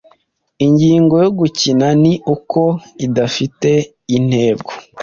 [0.65, 2.61] Ingingo yo gukina ni uko
[3.05, 3.69] idafite
[4.17, 4.69] intego.